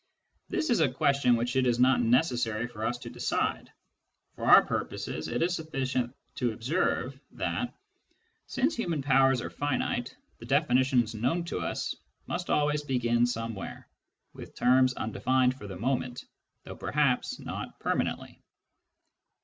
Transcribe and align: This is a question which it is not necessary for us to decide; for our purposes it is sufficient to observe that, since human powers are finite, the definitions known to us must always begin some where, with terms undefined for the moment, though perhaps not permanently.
This 0.49 0.71
is 0.71 0.79
a 0.79 0.89
question 0.91 1.35
which 1.35 1.55
it 1.55 1.67
is 1.67 1.77
not 1.77 2.01
necessary 2.01 2.65
for 2.65 2.83
us 2.87 2.97
to 2.97 3.09
decide; 3.11 3.71
for 4.33 4.45
our 4.45 4.63
purposes 4.65 5.27
it 5.27 5.43
is 5.43 5.53
sufficient 5.55 6.15
to 6.37 6.53
observe 6.53 7.19
that, 7.33 7.75
since 8.47 8.75
human 8.75 9.03
powers 9.03 9.41
are 9.41 9.51
finite, 9.51 10.15
the 10.39 10.47
definitions 10.47 11.13
known 11.13 11.43
to 11.43 11.59
us 11.59 11.95
must 12.25 12.49
always 12.49 12.81
begin 12.81 13.27
some 13.27 13.53
where, 13.53 13.87
with 14.33 14.55
terms 14.55 14.95
undefined 14.95 15.53
for 15.53 15.67
the 15.67 15.77
moment, 15.77 16.25
though 16.63 16.75
perhaps 16.75 17.37
not 17.39 17.79
permanently. 17.79 18.41